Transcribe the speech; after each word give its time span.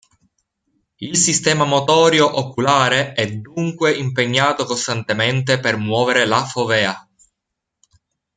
Il 0.95 1.15
sistema 1.15 1.63
motorio 1.63 2.25
oculare 2.39 3.13
è 3.13 3.31
dunque 3.33 3.91
impegnato 3.93 4.65
costantemente 4.65 5.59
per 5.59 5.77
muovere 5.77 6.25
la 6.25 6.43
fovea. 6.43 7.07